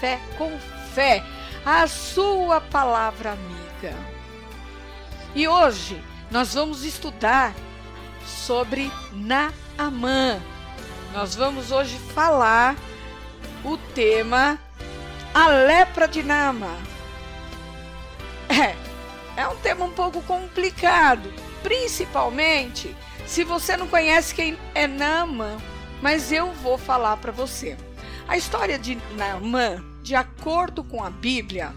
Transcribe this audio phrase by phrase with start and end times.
[0.00, 0.58] Café com
[0.94, 1.22] Fé,
[1.64, 3.94] a sua palavra amiga.
[5.34, 7.54] E hoje nós vamos estudar
[8.24, 10.40] sobre Naamã.
[11.12, 12.76] Nós vamos hoje falar
[13.62, 14.58] o tema
[15.34, 16.74] a lepra de Naamã.
[18.48, 18.74] É,
[19.42, 21.30] é um tema um pouco complicado,
[21.62, 25.58] principalmente se você não conhece quem é Naamã,
[26.00, 27.76] mas eu vou falar para você.
[28.26, 31.72] A história de Naamã, de acordo com a Bíblia,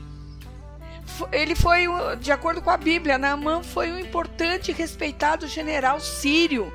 [1.31, 1.85] ele foi,
[2.19, 6.73] de acordo com a Bíblia, Naamã foi um importante e respeitado general sírio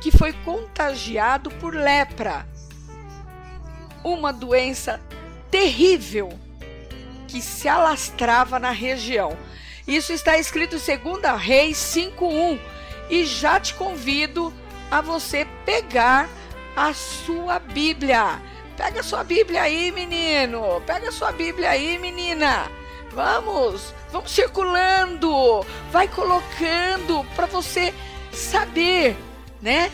[0.00, 2.46] que foi contagiado por lepra,
[4.04, 5.00] uma doença
[5.50, 6.38] terrível
[7.26, 9.36] que se alastrava na região.
[9.84, 12.60] Isso está escrito em 2 Reis 5:1
[13.10, 14.54] e já te convido
[14.88, 16.28] a você pegar
[16.76, 18.40] a sua Bíblia.
[18.76, 20.82] Pega sua Bíblia aí, menino.
[20.86, 22.70] Pega sua Bíblia aí, menina.
[23.12, 27.92] Vamos, vamos circulando, vai colocando para você
[28.32, 29.16] saber,
[29.60, 29.92] né?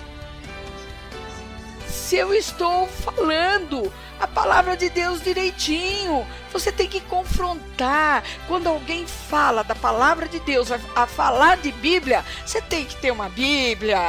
[1.88, 8.22] Se eu estou falando a palavra de Deus direitinho, você tem que confrontar.
[8.46, 13.10] Quando alguém fala da palavra de Deus, a falar de Bíblia, você tem que ter
[13.10, 14.00] uma Bíblia.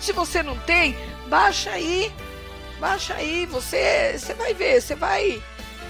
[0.00, 0.96] Se você não tem,
[1.28, 2.12] baixa aí,
[2.80, 3.46] baixa aí.
[3.46, 5.42] Você, você vai ver, você vai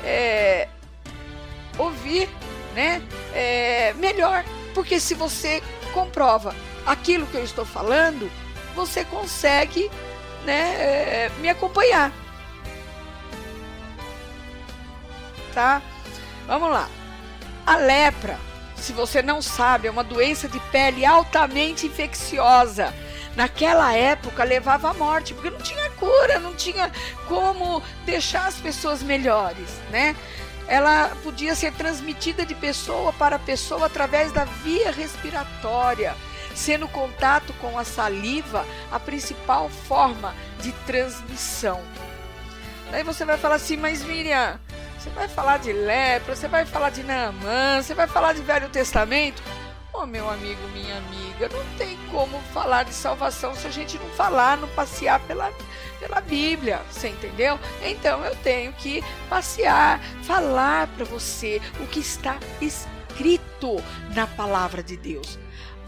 [0.04, 0.68] é,
[1.78, 2.28] ouvir,
[2.74, 3.02] né?
[3.34, 6.54] É, melhor, porque se você comprova
[6.84, 8.30] aquilo que eu estou falando,
[8.74, 9.90] você consegue,
[10.44, 10.74] né?
[10.78, 12.12] é, me acompanhar.
[15.56, 15.80] tá?
[16.46, 16.86] Vamos lá.
[17.66, 18.38] A lepra,
[18.76, 22.94] se você não sabe, é uma doença de pele altamente infecciosa.
[23.36, 26.90] Naquela época levava à morte, porque não tinha cura, não tinha
[27.28, 30.16] como deixar as pessoas melhores, né?
[30.66, 36.16] Ela podia ser transmitida de pessoa para pessoa através da via respiratória,
[36.54, 41.80] sendo contato com a saliva a principal forma de transmissão.
[42.90, 44.58] Daí você vai falar assim, mas Miriam,
[44.98, 48.68] você vai falar de lepra, você vai falar de Naamã, você vai falar de Velho
[48.70, 49.42] Testamento?
[50.04, 54.56] Meu amigo, minha amiga, não tem como falar de salvação se a gente não falar,
[54.56, 55.52] não passear pela,
[55.98, 57.58] pela Bíblia, você entendeu?
[57.82, 63.82] Então eu tenho que passear, falar para você o que está escrito
[64.14, 65.38] na palavra de Deus.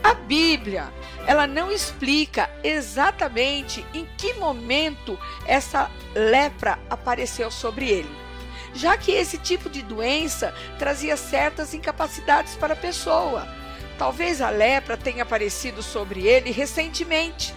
[0.02, 0.92] A Bíblia,
[1.26, 8.10] ela não explica exatamente em que momento essa lepra apareceu sobre ele,
[8.74, 13.57] já que esse tipo de doença trazia certas incapacidades para a pessoa.
[13.98, 17.52] Talvez a lepra tenha aparecido sobre ele recentemente,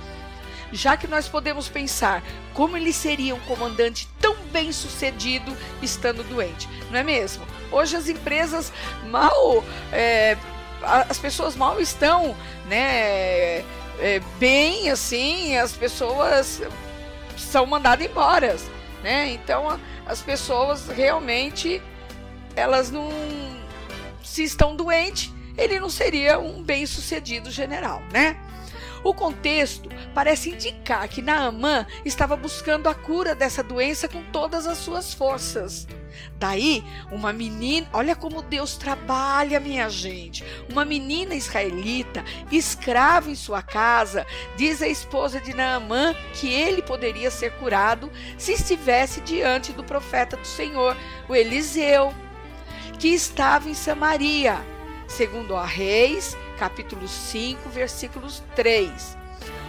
[0.72, 2.24] já que nós podemos pensar
[2.54, 7.46] como ele seria um comandante tão bem sucedido estando doente, não é mesmo?
[7.72, 8.74] Hoje as empresas
[9.06, 10.36] mal é,
[10.82, 12.36] as pessoas mal estão,
[12.66, 13.60] né,
[14.00, 16.62] é, bem assim, as pessoas
[17.38, 18.58] são mandadas embora,
[19.04, 19.32] né?
[19.32, 21.82] Então as pessoas realmente
[22.56, 23.10] elas não
[24.24, 28.38] se estão doentes, ele não seria um bem-sucedido general, né?
[29.04, 34.78] O contexto parece indicar que Naamã estava buscando a cura dessa doença com todas as
[34.78, 35.88] suas forças.
[36.38, 40.44] Daí, uma menina, olha como Deus trabalha, minha gente.
[40.70, 44.26] Uma menina israelita, escrava em sua casa,
[44.56, 50.38] diz a esposa de Naamã que ele poderia ser curado se estivesse diante do profeta
[50.38, 50.96] do Senhor,
[51.28, 52.14] o Eliseu,
[53.00, 54.60] que estava em Samaria.
[55.12, 59.18] Segundo a Reis, capítulo 5, versículos 3.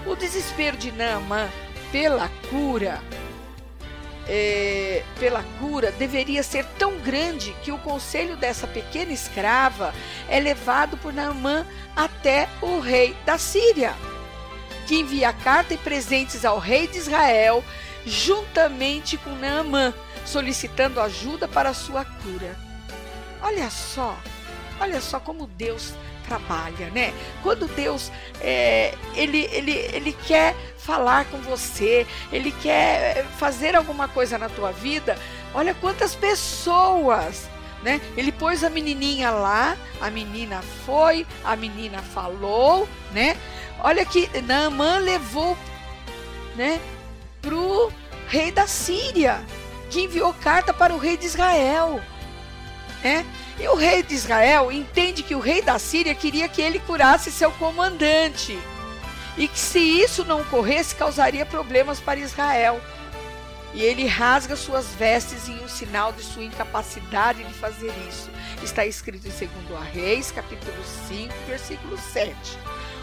[0.07, 1.51] O desespero de Naamã
[1.91, 3.03] pela cura
[4.29, 9.93] é, pela cura deveria ser tão grande que o conselho dessa pequena escrava
[10.29, 11.67] é levado por Naamã
[11.97, 13.95] até o rei da Síria,
[14.87, 17.65] que envia carta e presentes ao rei de Israel,
[18.07, 19.93] juntamente com Naamã,
[20.25, 22.57] solicitando ajuda para sua cura.
[23.43, 24.17] Olha só,
[24.83, 25.95] olha só como Deus
[26.27, 27.13] trabalha, né?
[27.43, 34.37] Quando Deus é, ele, ele, ele quer falar com você, ele quer fazer alguma coisa
[34.39, 35.17] na tua vida,
[35.55, 37.49] olha quantas pessoas
[37.83, 38.01] né?
[38.17, 43.37] Ele pôs a menininha lá, a menina foi, a menina falou, né?
[43.81, 45.59] Olha que Naamã levou,
[46.55, 46.81] né,
[47.41, 47.93] pro
[48.29, 49.45] rei da Síria,
[49.91, 52.01] que enviou carta para o rei de Israel,
[53.03, 53.27] né?
[53.63, 57.31] E o rei de Israel entende que o rei da Síria queria que ele curasse
[57.31, 58.59] seu comandante.
[59.39, 62.81] E que se isso não ocorresse, causaria problemas para Israel.
[63.73, 68.29] E ele rasga suas vestes em um sinal de sua incapacidade de fazer isso.
[68.65, 69.51] Está escrito em 2
[69.93, 72.35] Reis, capítulo 5, versículo 7.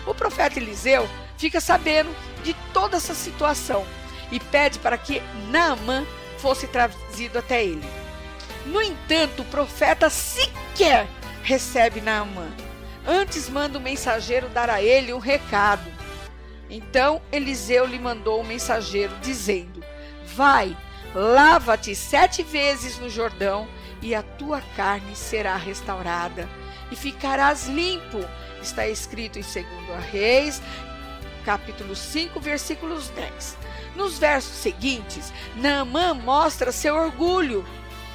[0.06, 1.08] O profeta Eliseu
[1.38, 2.14] fica sabendo
[2.44, 3.86] de toda essa situação
[4.30, 6.06] e pede para que Naamã
[6.38, 7.99] fosse trazido até ele.
[8.70, 11.08] No entanto, o profeta sequer
[11.42, 12.48] recebe Naamã.
[13.06, 15.92] Antes manda o mensageiro dar a ele um recado.
[16.70, 19.84] Então Eliseu lhe mandou um mensageiro dizendo:
[20.36, 20.78] Vai,
[21.16, 23.68] lava-te sete vezes no Jordão,
[24.04, 26.48] e a tua carne será restaurada,
[26.92, 28.24] e ficarás limpo.
[28.62, 29.66] Está escrito em 2
[30.12, 30.62] Reis,
[31.44, 33.58] capítulo 5, versículos 10.
[33.96, 37.66] Nos versos seguintes, Naamã mostra seu orgulho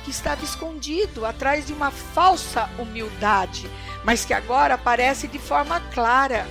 [0.04, 3.68] que estava escondido atrás de uma falsa humildade,
[4.04, 6.46] mas que agora aparece de forma clara.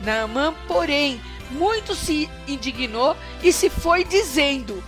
[0.00, 1.20] Naamã, porém,
[1.50, 4.82] muito se indignou e se foi dizendo: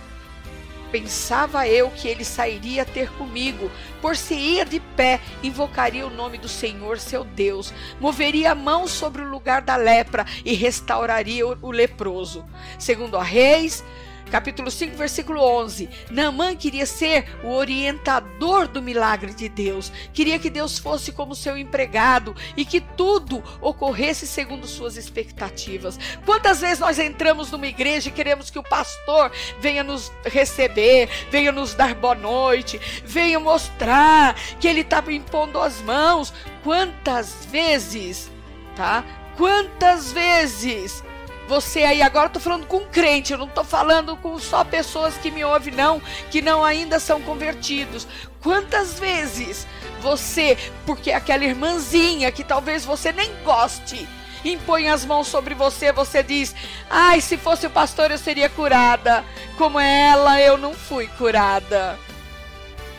[0.91, 3.69] Pensava eu que ele sairia ter comigo,
[4.01, 8.87] por se ia de pé, invocaria o nome do Senhor seu Deus, moveria a mão
[8.87, 12.45] sobre o lugar da lepra e restauraria o leproso.
[12.79, 13.83] Segundo a Reis,
[14.27, 15.89] capítulo 5, versículo 11.
[16.11, 19.91] Naamã queria ser o orientador do milagre de Deus.
[20.13, 25.99] Queria que Deus fosse como seu empregado e que tudo ocorresse segundo suas expectativas.
[26.25, 31.51] Quantas vezes nós entramos numa igreja e queremos que o pastor venha nos receber, venha
[31.51, 36.33] nos dar boa noite, venha mostrar que ele está impondo as mãos.
[36.63, 38.29] Quantas vezes,
[38.75, 39.03] tá?
[39.37, 41.03] Quantas vezes
[41.47, 45.15] você aí, agora eu tô falando com crente, eu não tô falando com só pessoas
[45.17, 48.05] que me ouvem, não, que não ainda são convertidos.
[48.41, 49.65] Quantas vezes
[50.01, 54.07] você, porque aquela irmãzinha que talvez você nem goste,
[54.43, 56.53] impõe as mãos sobre você, você diz:
[56.89, 59.23] Ai, se fosse o pastor eu seria curada.
[59.57, 61.97] Como ela, eu não fui curada.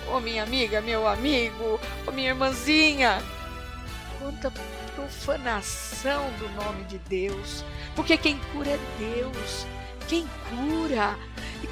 [0.08, 3.22] Ô oh, minha amiga, meu amigo, ô oh, minha irmãzinha,
[4.18, 4.52] quanta
[4.94, 7.64] profanação do nome de Deus.
[7.94, 9.66] Porque quem cura é Deus.
[10.08, 11.16] Quem cura,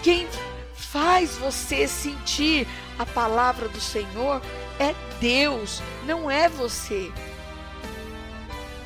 [0.03, 0.29] quem
[0.75, 2.67] faz você sentir
[2.99, 4.43] a palavra do Senhor
[4.79, 7.11] é Deus, não é você.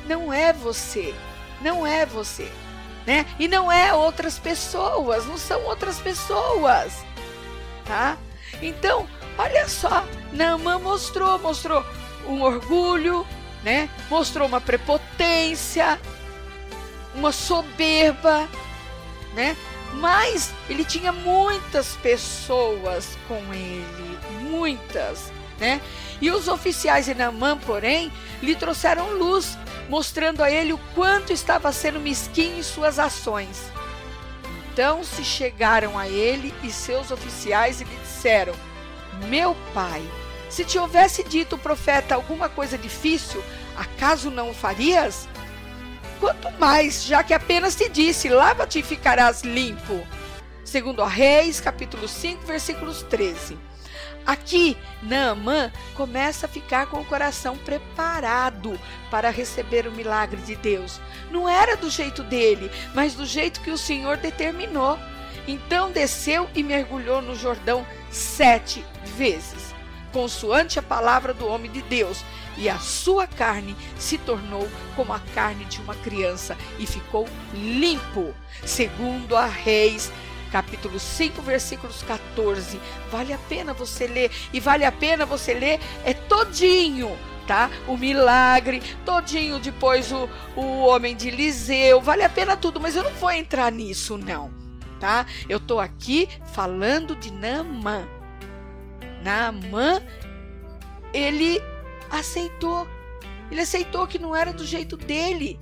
[0.07, 1.13] Não é você.
[1.61, 2.51] Não é você.
[3.05, 3.25] Né?
[3.39, 7.03] E não é outras pessoas, não são outras pessoas.
[7.85, 8.17] Tá?
[8.61, 11.83] Então, olha só, Naamã mostrou, mostrou
[12.27, 13.25] um orgulho,
[13.63, 13.89] né?
[14.09, 15.99] Mostrou uma prepotência,
[17.15, 18.47] uma soberba,
[19.33, 19.55] né?
[19.93, 24.17] Mas ele tinha muitas pessoas com ele,
[24.49, 25.81] muitas, né?
[26.21, 29.57] E os oficiais de Naamã, porém, lhe trouxeram luz,
[29.89, 33.71] mostrando a ele o quanto estava sendo mesquinho em suas ações.
[34.71, 38.53] Então se chegaram a ele e seus oficiais e lhe disseram:
[39.27, 40.01] Meu pai,
[40.51, 43.41] se te houvesse dito o profeta alguma coisa difícil,
[43.77, 45.27] acaso não o farias?
[46.19, 50.05] Quanto mais, já que apenas te disse: lava-te e ficarás limpo.
[50.65, 53.57] Segundo a Reis, capítulo 5, versículos 13.
[54.25, 58.77] Aqui, Naamã começa a ficar com o coração preparado
[59.09, 60.99] para receber o milagre de Deus.
[61.31, 64.99] Não era do jeito dele, mas do jeito que o Senhor determinou.
[65.47, 68.85] Então desceu e mergulhou no Jordão sete
[69.17, 69.70] vezes.
[70.11, 72.23] Consoante a palavra do homem de Deus,
[72.57, 78.33] e a sua carne se tornou como a carne de uma criança e ficou limpo,
[78.65, 80.11] segundo a Reis
[80.51, 82.79] capítulo 5, versículos 14.
[83.09, 87.71] Vale a pena você ler e vale a pena você ler é todinho, tá?
[87.87, 93.03] O milagre, todinho depois o, o homem de Eliseu, vale a pena tudo, mas eu
[93.03, 94.51] não vou entrar nisso não,
[94.99, 95.25] tá?
[95.47, 98.05] Eu tô aqui falando de Naamã.
[99.23, 100.01] Naamã,
[101.13, 101.61] ele
[102.09, 102.87] aceitou.
[103.49, 105.59] Ele aceitou que não era do jeito dele,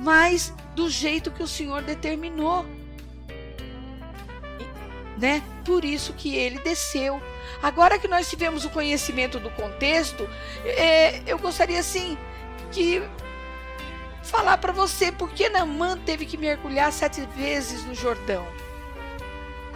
[0.00, 2.64] mas do jeito que o Senhor determinou.
[5.18, 5.42] Né?
[5.64, 7.20] Por isso que ele desceu.
[7.62, 10.28] Agora que nós tivemos o conhecimento do contexto,
[10.64, 12.16] é, eu gostaria assim
[12.70, 13.02] que
[14.22, 18.46] falar para você por que Naamã teve que mergulhar sete vezes no Jordão.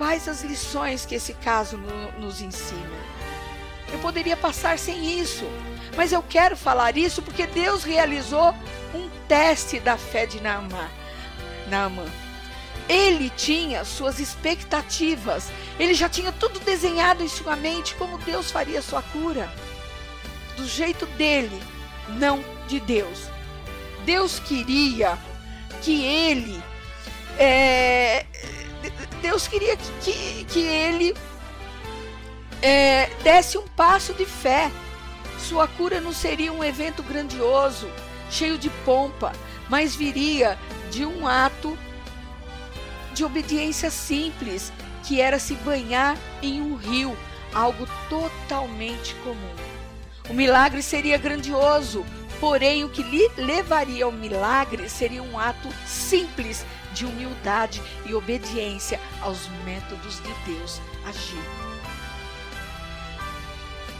[0.02, 2.98] Quais as lições que esse caso no, nos ensina?
[3.92, 5.44] Eu poderia passar sem isso,
[5.96, 8.52] mas eu quero falar isso porque Deus realizou
[8.92, 10.90] um teste da fé de Naamã.
[11.68, 12.04] Naamã.
[12.88, 18.82] Ele tinha suas expectativas, ele já tinha tudo desenhado em sua mente como Deus faria
[18.82, 19.48] sua cura.
[20.56, 21.62] Do jeito dele,
[22.08, 23.30] não de Deus.
[24.04, 25.16] Deus queria
[25.80, 26.60] que ele.
[27.38, 28.26] É,
[29.20, 31.14] Deus queria que, que, que ele
[32.60, 34.70] é, desse um passo de fé.
[35.38, 37.88] Sua cura não seria um evento grandioso,
[38.30, 39.32] cheio de pompa,
[39.68, 40.58] mas viria
[40.90, 41.76] de um ato
[43.12, 44.72] de obediência simples,
[45.02, 47.16] que era se banhar em um rio,
[47.52, 49.54] algo totalmente comum.
[50.30, 52.06] O milagre seria grandioso,
[52.40, 59.00] porém o que lhe levaria ao milagre seria um ato simples de humildade e obediência
[59.20, 61.42] aos métodos de Deus agir.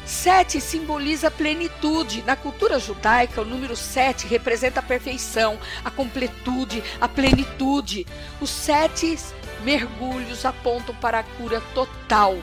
[0.05, 2.23] Sete simboliza plenitude.
[2.27, 8.07] Na cultura judaica, o número sete representa a perfeição, a completude, a plenitude.
[8.41, 9.19] Os sete
[9.63, 12.37] mergulhos apontam para a cura total.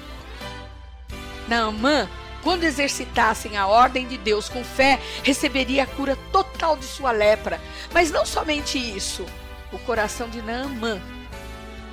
[1.48, 2.10] Naamã,
[2.42, 7.60] quando exercitassem a ordem de Deus com fé, receberia a cura total de sua lepra.
[7.94, 9.26] Mas não somente isso.
[9.72, 11.00] O coração de Naamã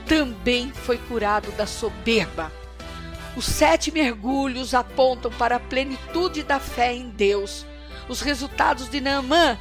[0.06, 2.50] também foi curado da soberba.
[3.36, 7.66] Os sete mergulhos apontam para a plenitude da fé em Deus.
[8.08, 9.58] Os resultados de Naamã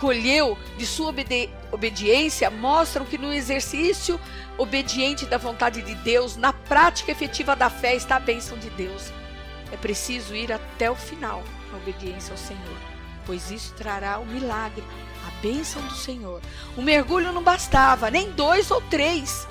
[0.00, 4.20] colheu de sua obedi obediência mostram que no exercício
[4.58, 9.12] obediente da vontade de Deus, na prática efetiva da fé, está a bênção de Deus.
[9.72, 12.76] É preciso ir até o final na obediência ao Senhor,
[13.24, 14.84] pois isso trará o milagre,
[15.26, 16.40] a bênção do Senhor.
[16.76, 19.46] O mergulho não bastava, nem dois ou três.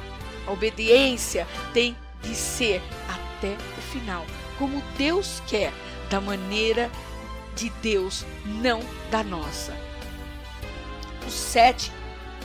[0.47, 4.25] A obediência tem de ser até o final,
[4.57, 5.73] como Deus quer,
[6.09, 6.89] da maneira
[7.55, 9.75] de Deus, não da nossa.
[11.27, 11.91] Os sete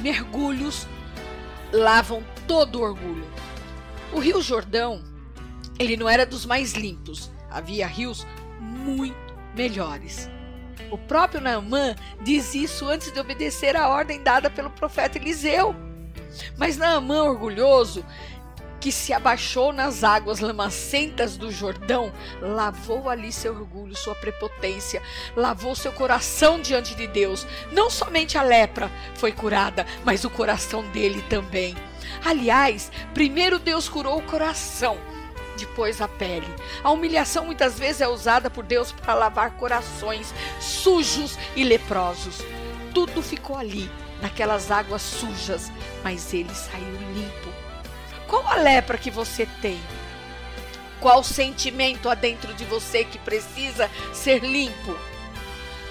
[0.01, 0.87] mergulhos
[1.73, 3.27] lavam todo o orgulho.
[4.13, 5.03] O Rio Jordão,
[5.79, 8.27] ele não era dos mais limpos, havia rios
[8.61, 9.17] muito
[9.55, 10.31] melhores.
[10.91, 15.75] O próprio Naamã diz isso antes de obedecer à ordem dada pelo profeta Eliseu.
[16.57, 18.05] Mas Naamã, orgulhoso,
[18.81, 25.03] que se abaixou nas águas lamacentas do Jordão, lavou ali seu orgulho, sua prepotência,
[25.35, 27.47] lavou seu coração diante de Deus.
[27.73, 31.75] Não somente a lepra foi curada, mas o coração dele também.
[32.25, 34.99] Aliás, primeiro Deus curou o coração,
[35.57, 36.47] depois a pele.
[36.85, 42.39] A humilhação muitas vezes é usada por Deus para lavar corações sujos e leprosos.
[42.95, 43.91] Tudo ficou ali,
[44.23, 45.71] naquelas águas sujas,
[46.05, 47.67] mas ele saiu limpo
[48.27, 49.81] qual a lepra que você tem?
[51.01, 54.97] Qual sentimento há dentro de você que precisa ser limpo?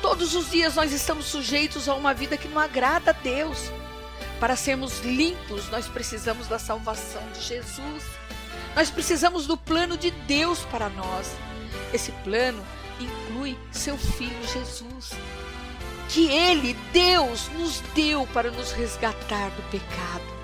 [0.02, 3.72] Todos os dias nós estamos sujeitos a uma vida que não agrada a Deus.
[4.40, 8.04] Para sermos limpos, nós precisamos da salvação de Jesus.
[8.76, 11.34] Nós precisamos do plano de Deus para nós.
[11.94, 12.62] Esse plano
[13.00, 15.12] inclui seu filho Jesus,
[16.10, 20.36] que ele, Deus, nos deu para nos resgatar do pecado.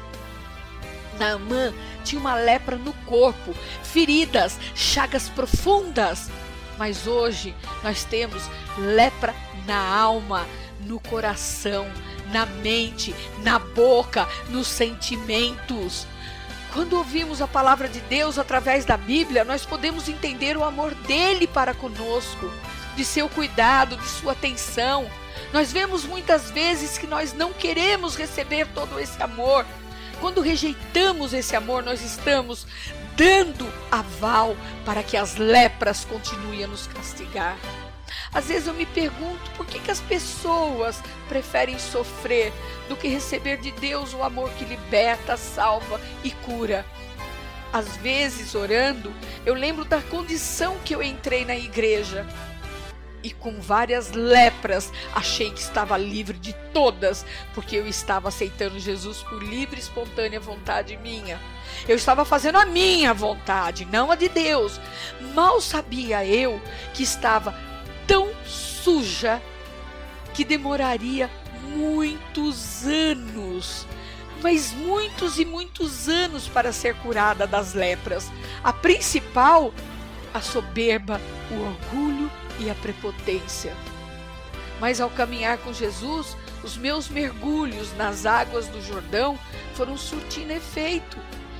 [1.19, 1.73] Naamã
[2.03, 6.29] tinha uma lepra no corpo, feridas, chagas profundas.
[6.77, 8.43] Mas hoje nós temos
[8.77, 9.35] lepra
[9.67, 10.47] na alma,
[10.79, 11.85] no coração,
[12.31, 16.07] na mente, na boca, nos sentimentos.
[16.73, 21.45] Quando ouvimos a palavra de Deus através da Bíblia, nós podemos entender o amor dele
[21.45, 22.51] para conosco,
[22.95, 25.09] de seu cuidado, de sua atenção.
[25.51, 29.65] Nós vemos muitas vezes que nós não queremos receber todo esse amor,
[30.21, 32.67] quando rejeitamos esse amor, nós estamos
[33.17, 37.57] dando aval para que as lepras continuem a nos castigar.
[38.33, 42.53] Às vezes eu me pergunto por que, que as pessoas preferem sofrer
[42.87, 46.85] do que receber de Deus o amor que liberta, salva e cura.
[47.73, 49.13] Às vezes, orando,
[49.45, 52.27] eu lembro da condição que eu entrei na igreja.
[53.23, 59.19] E com várias lepras, achei que estava livre de todas, porque eu estava aceitando Jesus
[59.19, 61.39] por livre e espontânea vontade minha.
[61.87, 64.81] Eu estava fazendo a minha vontade, não a de Deus.
[65.33, 66.59] Mal sabia eu
[66.93, 67.55] que estava
[68.11, 69.41] tão suja
[70.33, 71.31] que demoraria
[71.69, 73.87] muitos anos,
[74.43, 78.29] mas muitos e muitos anos para ser curada das lepras.
[78.61, 79.73] A principal,
[80.33, 83.73] a soberba, o orgulho e a prepotência.
[84.77, 89.39] Mas ao caminhar com Jesus, os meus mergulhos nas águas do Jordão
[89.73, 91.17] foram surtindo efeito.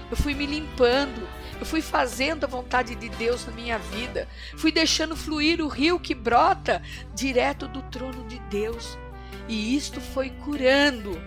[0.10, 1.26] Eu fui me limpando,
[1.62, 4.28] eu fui fazendo a vontade de Deus na minha vida.
[4.58, 6.82] Fui deixando fluir o rio que brota
[7.14, 8.98] direto do trono de Deus.
[9.48, 11.22] E isto foi curando.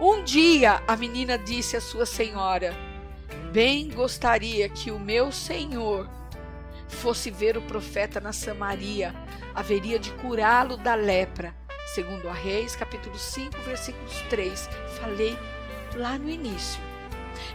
[0.00, 2.74] Um dia a menina disse à sua senhora:
[3.52, 6.08] Bem gostaria que o meu senhor
[6.88, 9.14] fosse ver o profeta na Samaria,
[9.54, 11.54] haveria de curá-lo da lepra.
[11.94, 14.70] Segundo a Reis, capítulo 5, versículos 3.
[14.98, 15.36] Falei
[15.96, 16.89] lá no início.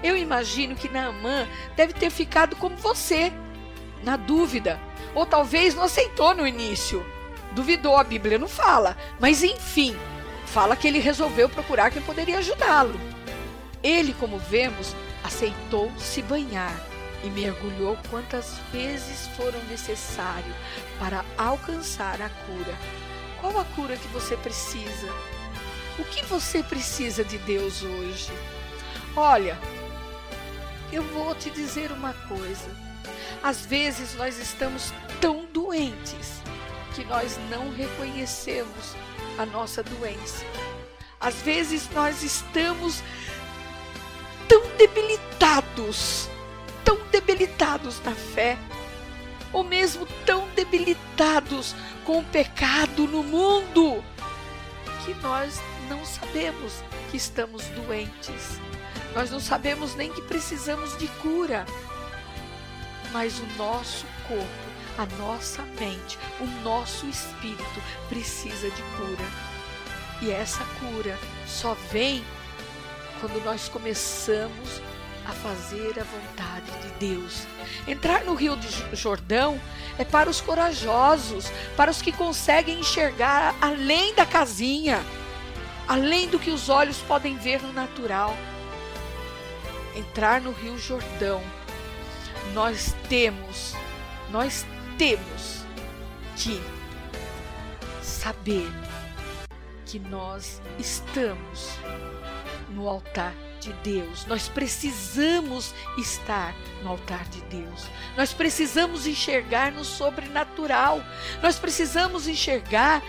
[0.04, 3.32] Eu imagino que Naamã deve ter ficado como você,
[4.04, 4.80] na dúvida,
[5.14, 7.06] ou talvez não aceitou no início.
[7.54, 9.96] Duvidou, a Bíblia não fala, mas enfim,
[10.46, 13.00] fala que ele resolveu procurar quem poderia ajudá-lo.
[13.82, 16.76] Ele, como vemos, aceitou se banhar
[17.24, 20.54] e mergulhou quantas vezes foram necessário
[21.00, 22.76] para alcançar a cura.
[23.42, 25.08] Qual a cura que você precisa?
[25.98, 28.32] O que você precisa de Deus hoje?
[29.16, 29.58] Olha,
[30.92, 32.70] eu vou te dizer uma coisa.
[33.44, 36.42] Às vezes nós estamos tão doentes
[36.94, 38.96] que nós não reconhecemos
[39.38, 40.46] a nossa doença.
[41.20, 43.02] Às vezes nós estamos
[44.48, 46.30] tão debilitados,
[46.84, 48.58] tão debilitados na fé,
[49.52, 54.04] ou mesmo tão debilitados com o pecado no mundo,
[55.04, 58.60] que nós não sabemos que estamos doentes.
[59.16, 61.66] Nós não sabemos nem que precisamos de cura.
[63.14, 64.46] Mas o nosso corpo,
[64.98, 69.26] a nossa mente, o nosso espírito precisa de cura.
[70.22, 72.26] E essa cura só vem
[73.22, 74.82] quando nós começamos
[75.26, 77.48] a fazer a vontade de Deus.
[77.88, 78.60] Entrar no Rio
[78.92, 79.60] Jordão
[79.98, 81.46] é para os corajosos,
[81.78, 85.02] para os que conseguem enxergar além da casinha,
[85.88, 88.36] além do que os olhos podem ver no natural
[89.96, 91.42] entrar no Rio Jordão,
[92.54, 93.74] nós temos,
[94.30, 94.66] nós
[94.98, 95.64] temos
[96.36, 96.62] que
[98.02, 98.70] saber
[99.86, 101.70] que nós estamos
[102.70, 104.26] no altar de Deus.
[104.26, 106.54] Nós precisamos estar
[106.84, 107.88] no altar de Deus.
[108.16, 111.02] Nós precisamos enxergar no sobrenatural.
[111.42, 113.02] Nós precisamos enxergar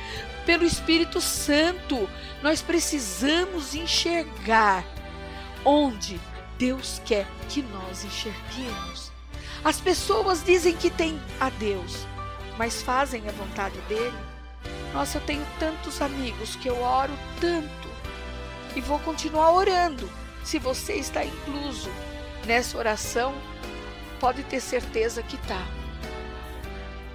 [0.45, 2.09] pelo Espírito Santo.
[2.43, 4.85] Nós precisamos enxergar
[5.65, 6.21] onde
[6.59, 9.11] Deus quer que nós enxerguemos.
[9.65, 12.07] As pessoas dizem que têm a Deus,
[12.57, 14.17] mas fazem a vontade dele.
[14.93, 17.89] Nossa, eu tenho tantos amigos que eu oro tanto
[18.75, 20.09] e vou continuar orando.
[20.45, 21.91] Se você está incluso
[22.47, 23.35] nessa oração,
[24.21, 25.67] pode ter certeza que está.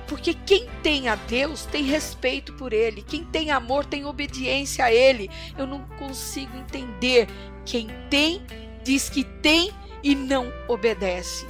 [0.08, 4.94] Porque quem tem a Deus tem respeito por Ele, quem tem amor tem obediência a
[4.94, 5.30] Ele.
[5.58, 7.30] Eu não consigo entender
[7.66, 8.46] quem tem
[8.84, 9.72] diz que tem
[10.04, 11.46] e não obedece.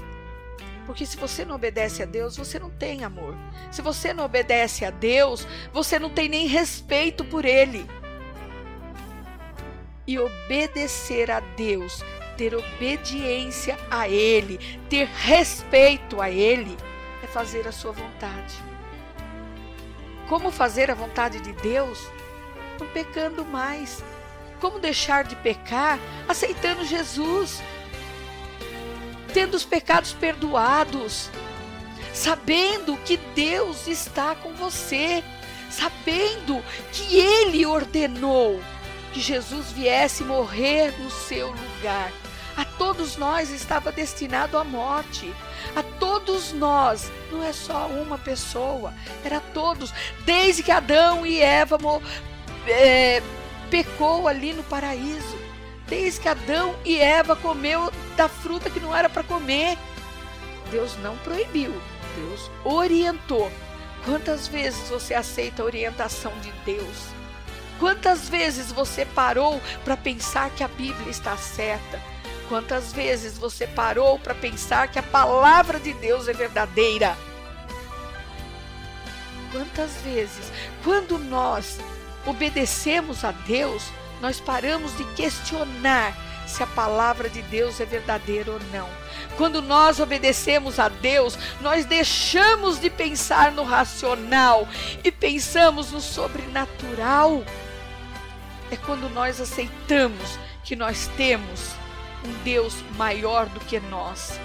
[0.86, 3.36] Porque se você não obedece a Deus, você não tem amor.
[3.72, 7.86] Se você não obedece a Deus, você não tem nem respeito por Ele.
[10.06, 12.04] E obedecer a Deus,
[12.36, 14.58] ter obediência a Ele,
[14.90, 16.76] ter respeito a Ele,
[17.24, 18.56] é fazer a sua vontade.
[20.28, 22.00] Como fazer a vontade de Deus?
[22.80, 24.04] Não pecando mais,
[24.62, 27.62] como deixar de pecar aceitando Jesus,
[29.34, 31.30] tendo os pecados perdoados,
[32.14, 35.24] sabendo que Deus está com você,
[35.70, 38.62] sabendo que Ele ordenou
[39.12, 42.12] que Jesus viesse morrer no seu lugar.
[42.56, 45.34] A todos nós estava destinado à morte.
[45.76, 48.94] A todos nós, não é só uma pessoa,
[49.24, 49.94] era todos,
[50.26, 51.78] desde que Adão e Eva
[52.68, 53.24] é,
[53.72, 55.40] pecou ali no paraíso.
[55.88, 59.78] Desde que Adão e Eva comeu da fruta que não era para comer.
[60.70, 61.74] Deus não proibiu,
[62.16, 63.52] Deus orientou.
[64.06, 66.98] Quantas vezes você aceita a orientação de Deus?
[67.80, 72.00] Quantas vezes você parou para pensar que a Bíblia está certa?
[72.48, 77.18] Quantas vezes você parou para pensar que a palavra de Deus é verdadeira?
[79.52, 80.52] Quantas vezes,
[80.84, 81.80] quando nós
[82.26, 83.84] obedecemos a Deus,
[84.22, 86.16] nós paramos de questionar
[86.48, 88.90] se a palavra de Deus é verdadeira ou não.
[89.38, 94.68] Quando nós obedecemos a Deus, nós deixamos de pensar no racional
[95.04, 97.44] e pensamos no sobrenatural.
[98.70, 101.72] É quando nós aceitamos que nós temos
[102.26, 104.40] um Deus maior do que nós.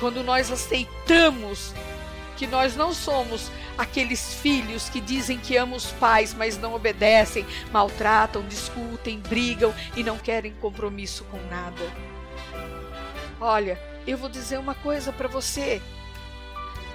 [0.00, 1.72] Quando nós aceitamos
[2.44, 7.46] que nós não somos aqueles filhos que dizem que amam os pais, mas não obedecem,
[7.72, 11.82] maltratam, discutem, brigam e não querem compromisso com nada.
[13.40, 15.80] Olha, eu vou dizer uma coisa para você.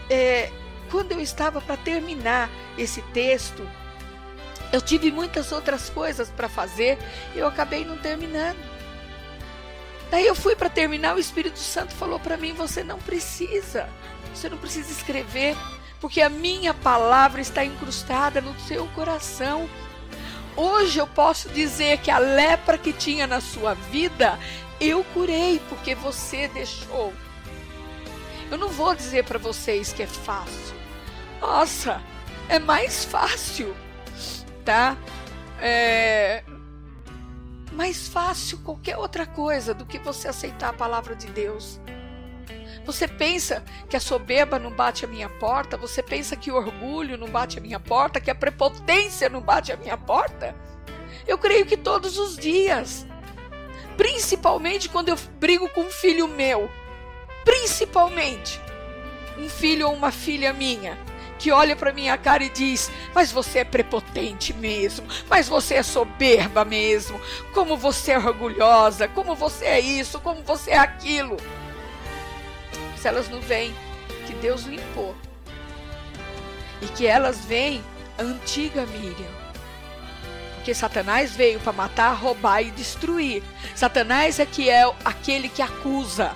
[0.07, 0.51] É,
[0.91, 3.67] quando eu estava para terminar esse texto,
[4.71, 6.99] eu tive muitas outras coisas para fazer
[7.35, 8.69] e eu acabei não terminando.
[10.12, 13.89] Daí eu fui para terminar, o Espírito Santo falou para mim: você não precisa,
[14.33, 15.55] você não precisa escrever,
[15.99, 19.69] porque a minha palavra está incrustada no seu coração.
[20.55, 24.37] Hoje eu posso dizer que a lepra que tinha na sua vida,
[24.79, 27.13] eu curei, porque você deixou.
[28.49, 30.75] Eu não vou dizer para vocês que é fácil.
[31.39, 32.01] Nossa,
[32.47, 33.75] é mais fácil,
[34.65, 34.97] tá?
[35.61, 36.43] É
[37.79, 41.79] mais fácil qualquer outra coisa do que você aceitar a palavra de Deus.
[42.89, 45.78] Você pensa que a soberba não bate a minha porta?
[45.78, 48.19] Você pensa que o orgulho não bate a minha porta?
[48.19, 50.56] Que a prepotência não bate a minha porta?
[51.28, 53.06] Eu creio que todos os dias.
[53.95, 56.67] Principalmente quando eu brigo com um filho meu.
[57.45, 58.60] Principalmente.
[59.38, 60.97] Um filho ou uma filha minha
[61.38, 65.84] que olha para minha cara e diz: Mas você é prepotente mesmo, mas você é
[65.84, 67.21] soberba mesmo,
[67.54, 71.38] como você é orgulhosa, como você é isso, como você é aquilo
[72.99, 73.73] se elas não veem
[74.27, 75.15] que Deus limpou.
[76.81, 77.83] E que elas veem
[78.17, 79.39] a antiga Miriam.
[80.55, 83.41] Porque Satanás veio para matar, roubar e destruir.
[83.75, 86.33] Satanás é que é aquele que acusa.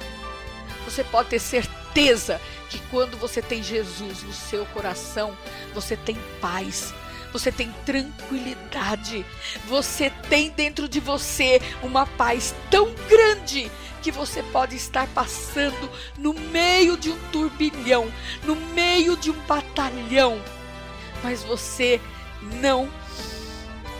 [0.85, 5.37] Você pode ter certeza que quando você tem Jesus no seu coração,
[5.73, 6.93] você tem paz,
[7.33, 9.25] você tem tranquilidade,
[9.67, 13.71] você tem dentro de você uma paz tão grande
[14.03, 18.11] que você pode estar passando no meio de um turbilhão,
[18.43, 20.39] no meio de um batalhão,
[21.23, 21.99] mas você
[22.61, 22.87] não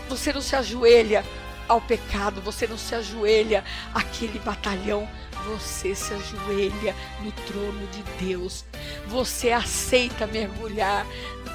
[0.08, 1.26] você não se ajoelha
[1.68, 5.10] ao pecado, você não se ajoelha àquele batalhão,
[5.46, 8.66] você se ajoelha no trono de Deus.
[9.08, 11.06] Você aceita mergulhar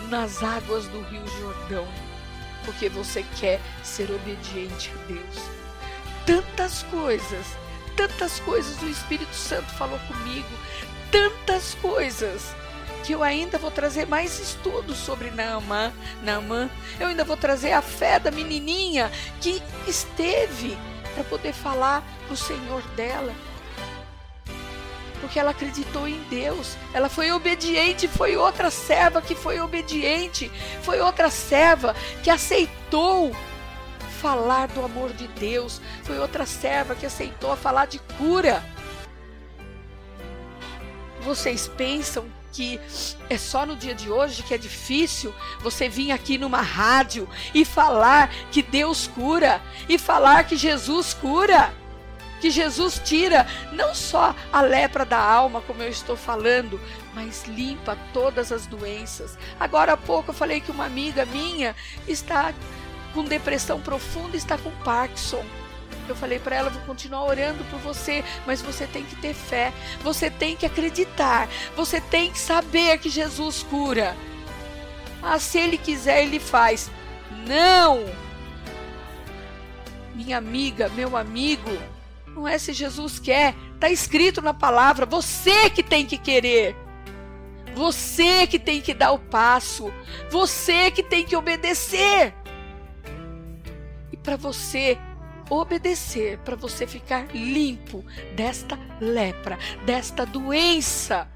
[0.09, 1.87] nas águas do Rio Jordão,
[2.65, 5.51] porque você quer ser obediente a Deus.
[6.27, 7.47] Tantas coisas
[7.99, 10.49] tantas coisas o Espírito Santo falou comigo,
[11.11, 12.55] tantas coisas
[13.03, 15.93] que eu ainda vou trazer mais estudos sobre Naamã,
[16.23, 16.71] Naamã.
[17.01, 20.79] Eu ainda vou trazer a fé da menininha que esteve
[21.13, 23.35] para poder falar para o Senhor dela.
[25.21, 28.07] Porque ela acreditou em Deus, ela foi obediente.
[28.09, 30.51] Foi outra serva que foi obediente,
[30.83, 33.35] foi outra serva que aceitou
[34.21, 35.81] falar do amor de Deus.
[36.03, 38.63] Foi outra serva que aceitou falar de cura.
[41.21, 42.81] Vocês pensam que
[43.29, 47.65] é só no dia de hoje que é difícil você vir aqui numa rádio e
[47.65, 51.73] falar que Deus cura e falar que Jesus cura?
[52.41, 56.81] Que Jesus tira não só a lepra da alma, como eu estou falando,
[57.15, 59.37] mas limpa todas as doenças.
[59.59, 61.75] Agora há pouco eu falei que uma amiga minha
[62.07, 62.55] está
[63.15, 65.45] com depressão profunda está com Parkinson.
[66.09, 69.73] Eu falei para ela, vou continuar orando por você, mas você tem que ter fé,
[70.03, 74.17] você tem que acreditar, você tem que saber que Jesus cura.
[75.23, 76.91] Ah, se ele quiser, ele faz.
[77.47, 78.07] Não!
[80.15, 81.71] Minha amiga, meu amigo,
[82.39, 86.77] não é se Jesus quer, está escrito na palavra, você que tem que querer.
[87.75, 89.93] Você que tem que dar o passo,
[90.31, 92.35] você que tem que obedecer
[94.23, 94.99] para você
[95.49, 98.05] obedecer, para você ficar limpo
[98.37, 101.27] desta lepra, desta doença.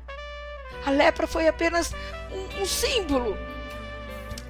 [0.84, 1.94] A lepra foi apenas
[2.30, 3.34] um, um símbolo.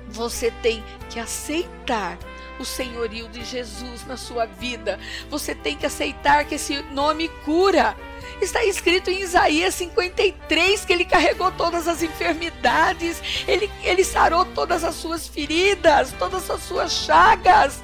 [0.08, 2.18] Você tem que aceitar
[2.58, 4.98] o senhorio de Jesus na sua vida.
[5.28, 7.96] Você tem que aceitar que esse nome cura.
[8.40, 14.82] Está escrito em Isaías 53 que ele carregou todas as enfermidades, ele, ele sarou todas
[14.82, 17.82] as suas feridas, todas as suas chagas.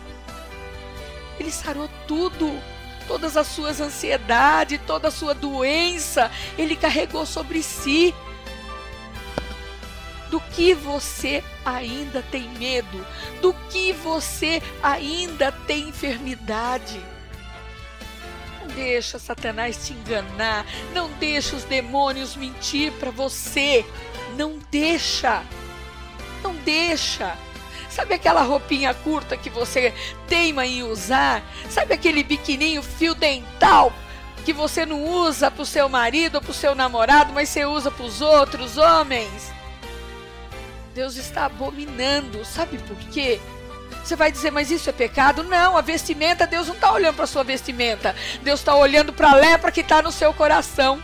[1.38, 2.60] Ele sarou tudo,
[3.06, 8.14] todas as suas ansiedades, toda a sua doença, ele carregou sobre si.
[10.30, 13.06] Do que você ainda tem medo?
[13.40, 17.00] Do que você ainda tem enfermidade?
[18.78, 20.64] deixa Satanás te enganar,
[20.94, 23.84] não deixa os demônios mentir para você.
[24.36, 25.42] Não deixa.
[26.44, 27.36] Não deixa.
[27.90, 29.92] Sabe aquela roupinha curta que você
[30.28, 31.42] teima em usar?
[31.68, 33.92] Sabe aquele biquininho fio dental
[34.44, 37.64] que você não usa para o seu marido ou para o seu namorado, mas você
[37.64, 39.57] usa para os outros homens?
[40.98, 42.44] Deus está abominando.
[42.44, 43.40] Sabe por quê?
[44.02, 45.44] Você vai dizer, mas isso é pecado?
[45.44, 48.16] Não, a vestimenta, Deus não está olhando para a sua vestimenta.
[48.42, 51.00] Deus está olhando para a lepra que está no seu coração.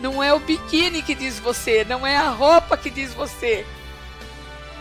[0.00, 3.64] Não é o biquíni que diz você, não é a roupa que diz você.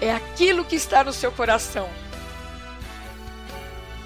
[0.02, 1.90] É aquilo que está no seu coração.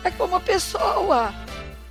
[0.03, 1.33] É como a pessoa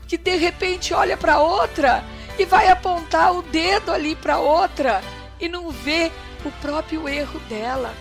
[0.07, 2.05] que de repente olha para outra
[2.39, 5.03] e vai apontar o dedo ali para outra
[5.41, 6.13] e não vê
[6.45, 7.93] o próprio erro dela.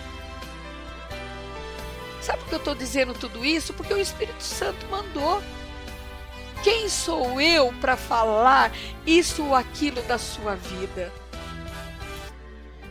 [2.22, 3.74] Sabe por que eu estou dizendo tudo isso?
[3.74, 5.42] Porque o Espírito Santo mandou.
[6.64, 8.72] Quem sou eu para falar
[9.04, 11.12] isso ou aquilo da sua vida?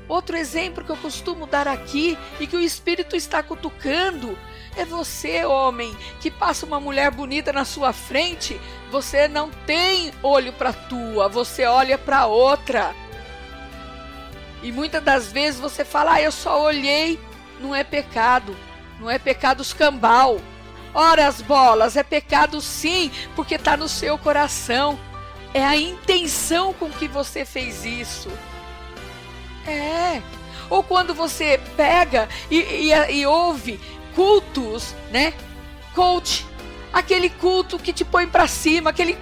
[0.09, 4.37] Outro exemplo que eu costumo dar aqui e que o Espírito está cutucando
[4.77, 10.53] é você, homem, que passa uma mulher bonita na sua frente, você não tem olho
[10.53, 12.93] para tua, você olha para outra.
[14.65, 17.21] E muitas das vezes você fala: "Ah, eu só olhei",
[17.61, 18.57] não é pecado
[19.01, 20.41] não é pecado escambau.
[20.93, 24.99] Ora as bolas, é pecado sim, porque está no seu coração.
[25.55, 28.29] É a intenção com que você fez isso.
[29.67, 30.21] É.
[30.69, 33.81] Ou quando você pega e, e, e ouve
[34.15, 35.33] cultos, né?
[35.95, 36.47] Coach,
[36.93, 39.17] aquele culto que te põe para cima, aquele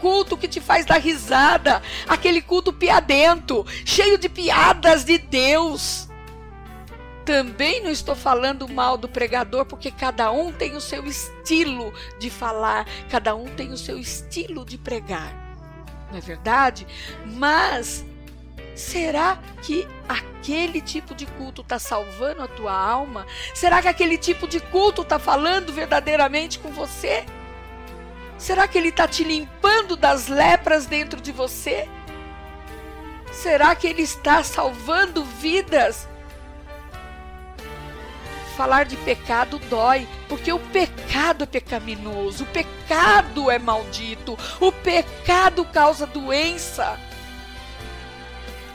[0.00, 6.07] culto que te faz dar risada, aquele culto piadento, cheio de piadas de Deus.
[7.28, 12.30] Também não estou falando mal do pregador, porque cada um tem o seu estilo de
[12.30, 15.34] falar, cada um tem o seu estilo de pregar.
[16.10, 16.86] Não é verdade?
[17.26, 18.02] Mas
[18.74, 23.26] será que aquele tipo de culto está salvando a tua alma?
[23.54, 27.26] Será que aquele tipo de culto está falando verdadeiramente com você?
[28.38, 31.86] Será que ele está te limpando das lepras dentro de você?
[33.30, 36.07] Será que ele está salvando vidas?
[38.58, 45.64] Falar de pecado dói, porque o pecado é pecaminoso, o pecado é maldito, o pecado
[45.64, 46.98] causa doença.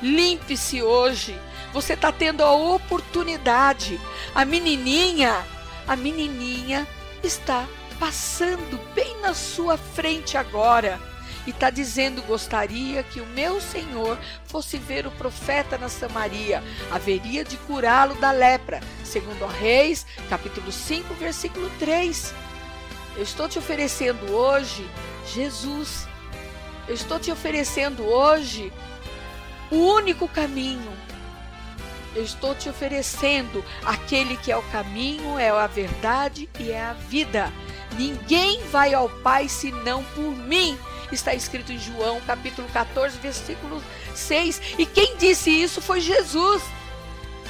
[0.02, 1.38] Limpe-se hoje.
[1.74, 4.00] Você está tendo a oportunidade.
[4.34, 5.46] A menininha,
[5.86, 6.88] a menininha
[7.22, 7.66] está
[8.00, 10.98] passando bem na sua frente agora
[11.46, 17.44] e está dizendo: Gostaria que o meu Senhor fosse ver o profeta na Samaria, haveria
[17.44, 18.80] de curá-lo da lepra.
[19.04, 22.34] Segundo Reis, capítulo 5, versículo 3.
[23.16, 24.90] Eu estou te oferecendo hoje
[25.28, 26.08] Jesus.
[26.88, 28.72] Eu estou te oferecendo hoje
[29.72, 30.92] o único caminho.
[32.16, 36.94] Eu estou te oferecendo aquele que é o caminho, é a verdade e é a
[36.94, 37.52] vida.
[37.98, 40.78] Ninguém vai ao Pai senão por mim
[41.12, 44.62] está escrito em João, capítulo 14, versículo 6.
[44.78, 46.64] E quem disse isso foi Jesus.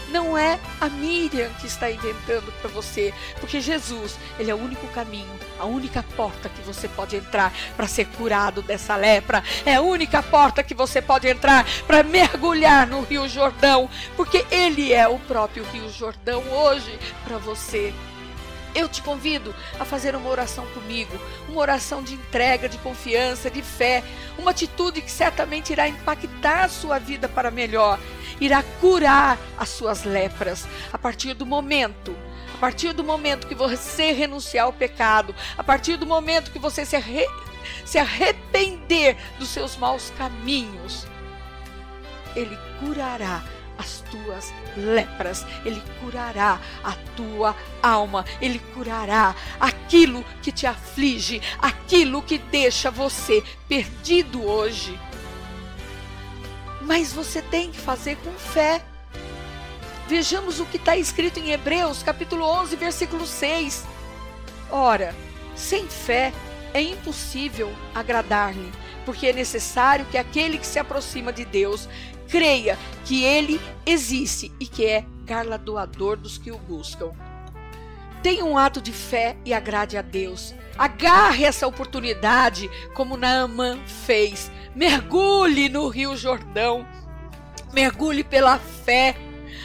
[0.09, 4.85] Não é a Miriam que está inventando para você, porque Jesus, ele é o único
[4.89, 9.43] caminho, a única porta que você pode entrar para ser curado dessa lepra.
[9.65, 14.93] É a única porta que você pode entrar para mergulhar no Rio Jordão, porque ele
[14.93, 17.91] é o próprio Rio Jordão hoje para você.
[18.75, 21.11] Eu te convido a fazer uma oração comigo,
[21.47, 24.03] uma oração de entrega, de confiança, de fé,
[24.37, 27.99] uma atitude que certamente irá impactar a sua vida para melhor,
[28.41, 30.67] irá curar as suas lepras.
[30.91, 32.15] A partir do momento
[32.53, 36.85] a partir do momento que você renunciar ao pecado, a partir do momento que você
[36.85, 37.27] se, arre
[37.83, 41.05] se arrepender dos seus maus caminhos,
[42.35, 43.43] Ele curará
[43.83, 52.21] as tuas lepras, Ele curará a tua alma, Ele curará aquilo que te aflige, aquilo
[52.21, 54.97] que deixa você perdido hoje.
[56.81, 58.81] Mas você tem que fazer com fé.
[60.07, 63.85] Vejamos o que está escrito em Hebreus, capítulo 11, versículo 6.
[64.69, 65.15] Ora,
[65.55, 66.33] sem fé
[66.73, 68.71] é impossível agradar-lhe
[69.05, 71.87] porque é necessário que aquele que se aproxima de Deus
[72.33, 77.11] creia que ele existe e que é galardoador dos que o buscam.
[78.23, 80.55] Tenha um ato de fé e agrade a Deus.
[80.75, 84.49] Agarre essa oportunidade, como Naamã fez.
[84.75, 86.87] Mergulhe no Rio Jordão.
[87.71, 89.15] Mergulhe pela fé.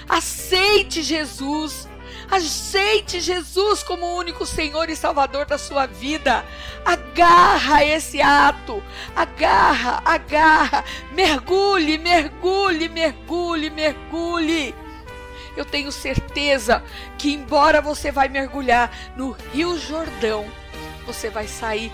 [0.07, 1.89] Aceite Jesus.
[2.31, 6.45] Aceite Jesus como o único Senhor e Salvador da sua vida.
[6.85, 8.83] Agarra esse ato.
[9.17, 10.85] Agarra, agarra.
[11.13, 14.75] Mergulhe, mergulhe, mergulhe, mergulhe.
[15.57, 16.83] Eu tenho certeza
[17.17, 20.47] que, embora você vai mergulhar no Rio Jordão,
[21.07, 21.91] você vai sair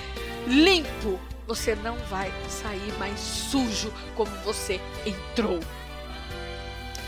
[0.46, 1.18] limpo.
[1.46, 5.60] Você não vai sair mais sujo como você entrou.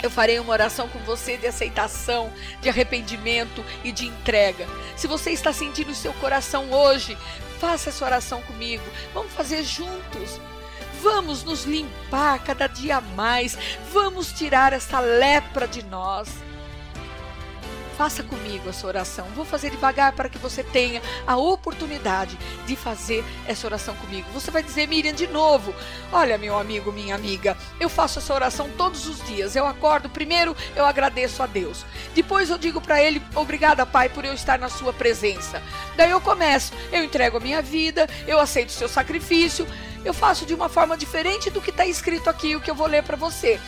[0.02, 4.66] Eu farei uma oração com você de aceitação, de arrependimento e de entrega.
[4.96, 7.16] Se você está sentindo o seu coração hoje,
[7.58, 8.84] faça essa oração comigo.
[9.14, 10.40] Vamos fazer juntos.
[11.02, 13.56] Vamos nos limpar cada dia mais.
[13.92, 16.28] Vamos tirar essa lepra de nós.
[17.96, 19.26] Faça comigo essa oração.
[19.34, 24.28] Vou fazer devagar para que você tenha a oportunidade de fazer essa oração comigo.
[24.34, 25.74] Você vai dizer, Miriam, de novo:
[26.12, 29.56] Olha, meu amigo, minha amiga, eu faço essa oração todos os dias.
[29.56, 31.86] Eu acordo, primeiro eu agradeço a Deus.
[32.14, 35.62] Depois eu digo para Ele: Obrigada, Pai, por eu estar na Sua presença.
[35.96, 39.66] Daí eu começo, eu entrego a minha vida, eu aceito o seu sacrifício
[40.06, 42.86] eu faço de uma forma diferente do que está escrito aqui, o que eu vou
[42.86, 43.60] ler para você.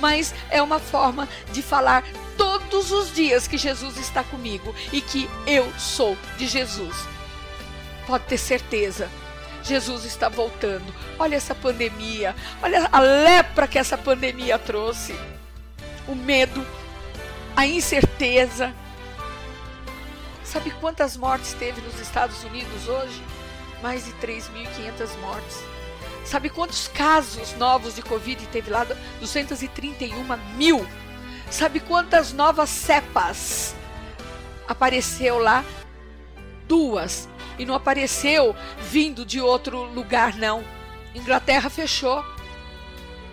[0.00, 2.02] Mas é uma forma de falar
[2.36, 6.96] todos os dias que Jesus está comigo e que eu sou de Jesus.
[8.06, 9.08] Pode ter certeza.
[9.62, 10.94] Jesus está voltando.
[11.18, 12.34] Olha essa pandemia.
[12.62, 15.14] Olha a lepra que essa pandemia trouxe.
[16.06, 16.64] O medo,
[17.56, 18.74] a incerteza.
[20.44, 23.22] Sabe quantas mortes teve nos Estados Unidos hoje?
[23.82, 25.58] Mais de 3.500 mortes.
[26.24, 28.86] Sabe quantos casos novos de Covid teve lá?
[29.20, 30.24] 231
[30.56, 30.86] mil.
[31.54, 33.76] Sabe quantas novas cepas
[34.66, 35.64] apareceu lá?
[36.66, 37.28] Duas.
[37.56, 40.64] E não apareceu vindo de outro lugar, não.
[41.14, 42.24] Inglaterra fechou.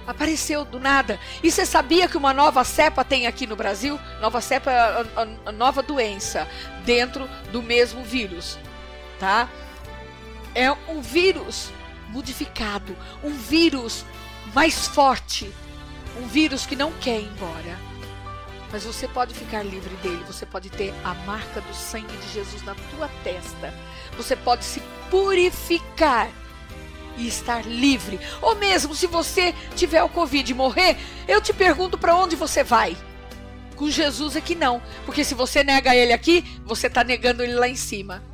[0.05, 1.19] Apareceu do nada.
[1.41, 3.99] E você sabia que uma nova cepa tem aqui no Brasil?
[4.21, 5.05] Nova cepa é
[5.47, 6.47] a, nova doença
[6.85, 8.59] dentro do mesmo vírus,
[9.19, 9.49] tá?
[10.53, 11.71] É um vírus
[12.09, 14.05] modificado, um vírus
[14.53, 15.51] mais forte,
[16.21, 17.90] um vírus que não quer ir embora
[18.71, 22.63] mas você pode ficar livre dele, você pode ter a marca do sangue de Jesus
[22.63, 23.73] na tua testa.
[24.15, 26.29] Você pode se purificar
[27.17, 28.19] e estar livre.
[28.41, 32.63] Ou mesmo se você tiver o Covid e morrer, eu te pergunto para onde você
[32.63, 32.95] vai?
[33.75, 37.55] Com Jesus é que não, porque se você nega ele aqui, você está negando ele
[37.55, 38.30] lá em cima.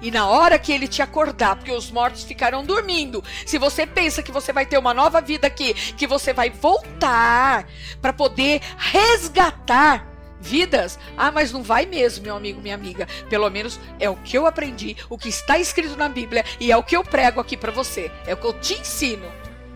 [0.00, 4.22] E na hora que ele te acordar, porque os mortos ficarão dormindo, se você pensa
[4.22, 7.66] que você vai ter uma nova vida aqui, que você vai voltar
[8.00, 13.08] para poder resgatar vidas, ah, mas não vai mesmo, meu amigo, minha amiga.
[13.30, 16.76] Pelo menos é o que eu aprendi, o que está escrito na Bíblia e é
[16.76, 18.10] o que eu prego aqui para você.
[18.26, 19.26] É o que eu te ensino,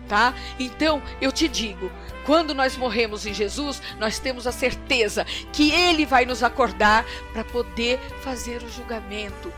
[0.07, 0.35] tá?
[0.59, 1.91] Então, eu te digo,
[2.27, 7.43] quando nós morremos em Jesus, nós temos a certeza que ele vai nos acordar para
[7.45, 9.51] poder fazer o julgamento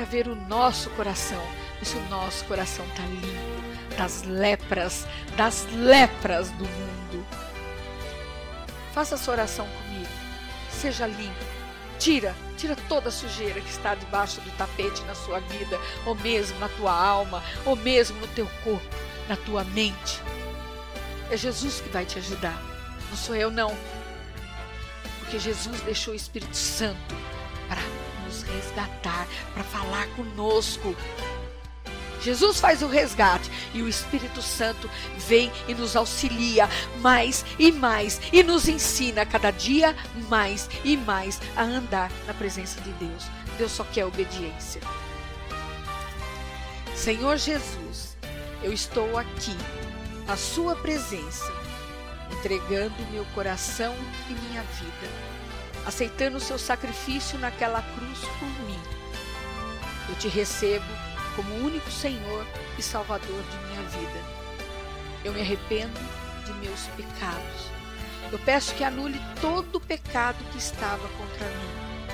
[0.00, 1.42] para ver o nosso coração.
[1.82, 7.26] Se o nosso coração está limpo das lepras, das lepras do mundo.
[8.94, 10.08] Faça essa oração comigo.
[10.70, 11.44] Seja limpo.
[11.98, 16.58] Tira, tira toda a sujeira que está debaixo do tapete na sua vida, ou mesmo
[16.58, 18.96] na tua alma, ou mesmo no teu corpo,
[19.28, 20.18] na tua mente.
[21.30, 22.58] É Jesus que vai te ajudar.
[23.10, 23.76] Não sou eu não.
[25.18, 27.14] Porque Jesus deixou o Espírito Santo
[27.68, 27.82] para
[28.30, 30.94] nos resgatar, para falar conosco.
[32.22, 36.68] Jesus faz o resgate e o Espírito Santo vem e nos auxilia
[37.00, 39.96] mais e mais e nos ensina cada dia
[40.28, 43.24] mais e mais a andar na presença de Deus.
[43.58, 44.80] Deus só quer obediência.
[46.94, 48.18] Senhor Jesus,
[48.62, 49.56] eu estou aqui,
[50.26, 51.50] na Sua presença,
[52.30, 53.96] entregando meu coração
[54.28, 55.39] e minha vida
[55.86, 58.80] aceitando o seu sacrifício naquela cruz por mim.
[60.08, 60.84] Eu te recebo
[61.36, 62.46] como único Senhor
[62.78, 64.20] e Salvador de minha vida.
[65.24, 65.98] Eu me arrependo
[66.44, 67.70] de meus pecados.
[68.32, 72.10] Eu peço que anule todo o pecado que estava contra mim.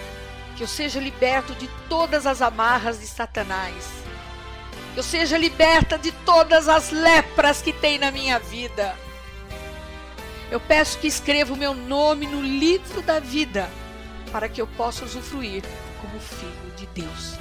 [0.57, 3.91] Que eu seja liberto de todas as amarras de Satanás.
[4.95, 8.97] Que eu seja liberta de todas as lepras que tem na minha vida
[10.51, 13.69] eu peço que escreva o meu nome no livro da vida,
[14.31, 15.65] para que eu possa usufruir
[16.01, 17.35] como filho de Deus.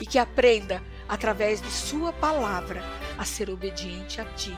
[0.00, 2.82] E que aprenda através de Sua palavra,
[3.16, 4.56] a ser obediente a Ti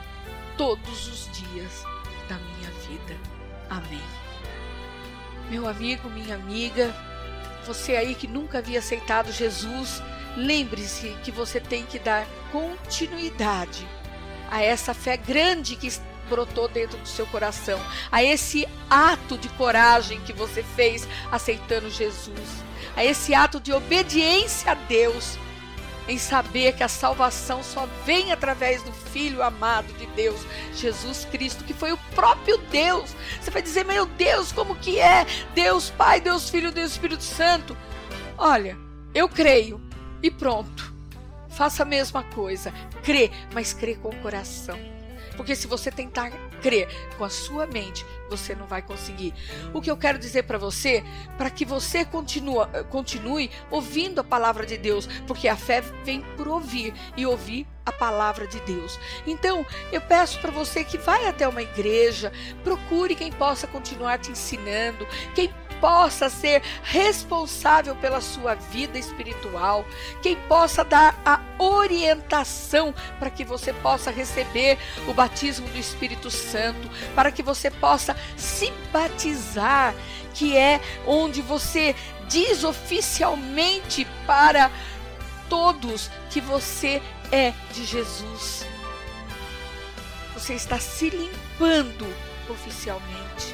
[0.57, 1.83] todos os dias
[2.27, 3.17] da minha vida.
[3.69, 4.01] Amém.
[5.49, 6.93] Meu amigo, minha amiga,
[7.65, 10.01] você aí que nunca havia aceitado Jesus,
[10.35, 13.87] lembre-se que você tem que dar continuidade
[14.49, 15.87] a essa fé grande que
[16.25, 17.79] brotou dentro do seu coração,
[18.11, 22.63] a esse ato de coragem que você fez aceitando Jesus,
[22.95, 25.37] a esse ato de obediência a Deus,
[26.07, 30.39] em saber que a salvação só vem através do Filho amado de Deus,
[30.75, 33.15] Jesus Cristo, que foi o próprio Deus.
[33.41, 35.25] Você vai dizer, meu Deus, como que é?
[35.53, 37.75] Deus Pai, Deus Filho, Deus Espírito Santo.
[38.37, 38.77] Olha,
[39.13, 39.81] eu creio
[40.21, 40.93] e pronto.
[41.49, 42.73] Faça a mesma coisa.
[43.01, 44.77] Crê, mas crê com o coração.
[45.35, 46.31] Porque se você tentar
[46.61, 49.33] crer com a sua mente, você não vai conseguir.
[49.73, 51.03] O que eu quero dizer para você,
[51.37, 56.47] para que você continua, continue ouvindo a palavra de Deus, porque a fé vem por
[56.47, 58.99] ouvir e ouvir a palavra de Deus.
[59.27, 62.31] Então, eu peço para você que vai até uma igreja,
[62.63, 65.53] procure quem possa continuar te ensinando, quem
[65.85, 69.85] possa ser responsável pela sua vida espiritual,
[70.19, 76.89] quem possa dar a orientação para que você possa receber o batismo do Espírito Santo,
[77.13, 79.93] para que você possa se batizar,
[80.33, 81.95] que é onde você
[82.27, 84.71] diz oficialmente para
[85.47, 86.99] todos que você
[87.31, 88.65] é de Jesus.
[90.33, 92.11] Você está se limpando
[92.49, 93.53] oficialmente,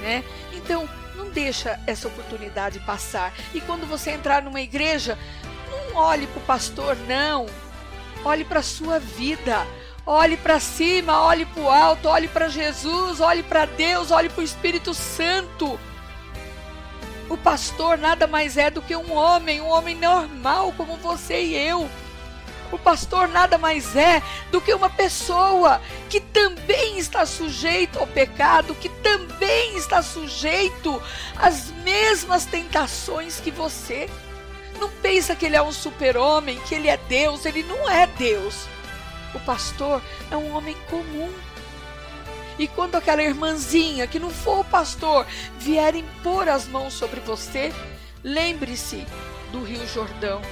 [0.00, 0.24] né?
[0.52, 3.32] Então, não deixa essa oportunidade passar.
[3.52, 5.18] E quando você entrar numa igreja,
[5.70, 7.46] não olhe para o pastor, não.
[8.24, 9.66] Olhe para a sua vida.
[10.06, 14.40] Olhe para cima, olhe para o alto, olhe para Jesus, olhe para Deus, olhe para
[14.40, 15.78] o Espírito Santo.
[17.28, 21.54] O pastor nada mais é do que um homem, um homem normal como você e
[21.54, 21.90] eu.
[22.70, 28.74] O pastor nada mais é do que uma pessoa que também está sujeito ao pecado,
[28.74, 31.02] que também está sujeito
[31.36, 34.08] às mesmas tentações que você.
[34.78, 38.66] Não pensa que ele é um super-homem, que ele é Deus, ele não é Deus.
[39.34, 41.32] O pastor é um homem comum.
[42.58, 45.26] E quando aquela irmãzinha que não for o pastor
[45.58, 47.72] vier impor as mãos sobre você,
[48.22, 49.06] lembre-se
[49.52, 50.42] do Rio Jordão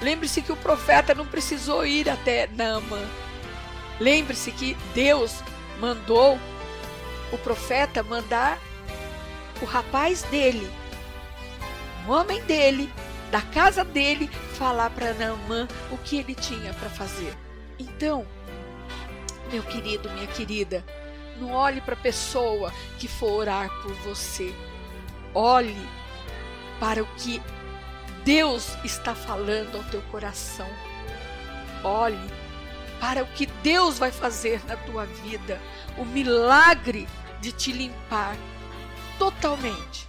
[0.00, 3.00] Lembre-se que o profeta não precisou ir até Naamã.
[3.98, 5.42] Lembre-se que Deus
[5.80, 6.38] mandou
[7.32, 8.58] o profeta mandar
[9.60, 10.70] o rapaz dele,
[12.06, 12.90] o homem dele,
[13.30, 17.36] da casa dele, falar para Naamã o que ele tinha para fazer.
[17.78, 18.24] Então,
[19.50, 20.84] meu querido, minha querida,
[21.38, 24.54] não olhe para a pessoa que for orar por você.
[25.34, 25.88] Olhe
[26.80, 27.42] para o que
[28.28, 30.68] Deus está falando ao teu coração.
[31.82, 32.30] Olhe
[33.00, 35.58] para o que Deus vai fazer na tua vida,
[35.96, 37.08] o milagre
[37.40, 38.36] de te limpar
[39.18, 40.06] totalmente.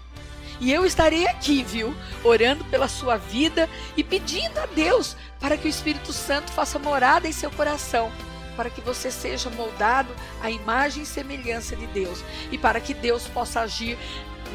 [0.60, 5.68] E eu estarei aqui, viu, orando pela sua vida e pedindo a Deus para que
[5.68, 8.12] o Espírito Santo faça morada em seu coração,
[8.58, 13.30] para que você seja moldado à imagem e semelhança de Deus e para que Deus
[13.30, 13.98] possa agir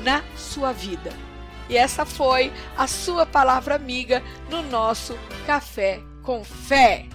[0.03, 1.34] na sua vida.
[1.69, 7.07] E essa foi a sua palavra amiga no nosso Café com Fé.